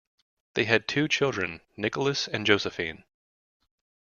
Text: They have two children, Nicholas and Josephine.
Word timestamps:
They 0.55 0.63
have 0.65 0.87
two 0.87 1.07
children, 1.07 1.61
Nicholas 1.77 2.27
and 2.27 2.43
Josephine. 2.43 3.03